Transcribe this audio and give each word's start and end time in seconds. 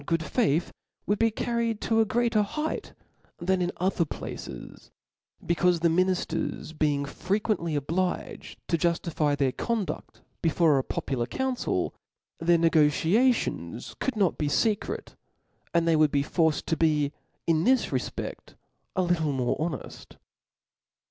sV 0.01 0.05
good 0.07 0.23
faith 0.23 0.71
would 1.05 1.19
be 1.19 1.29
carried 1.29 1.79
to 1.79 1.99
a 1.99 2.05
greater 2.05 2.41
height 2.41 2.95
than 3.37 3.61
in 3.61 3.71
other 3.77 4.03
places 4.03 4.89
i 5.39 5.45
becaufe 5.45 5.79
the 5.79 5.89
minifters 5.89 6.75
being 6.75 7.05
frequently 7.05 7.75
obliged 7.75 8.57
to 8.67 8.79
juftify 8.79 9.37
their 9.37 9.51
conduffc 9.51 10.21
before 10.41 10.79
a 10.79 10.83
popular 10.83 11.27
council, 11.27 11.93
their 12.39 12.57
negociations 12.57 13.93
could 13.99 14.15
not 14.15 14.39
be 14.39 14.47
fecret; 14.47 15.13
and 15.71 15.87
they 15.87 15.95
would 15.95 16.09
be 16.11 16.23
forced 16.23 16.65
to 16.65 16.75
be, 16.75 17.13
in 17.45 17.63
this 17.63 17.89
refped, 17.91 18.55
a 18.95 19.03
little 19.03 19.31
tnore 19.31 19.59
honeft. 19.59 20.15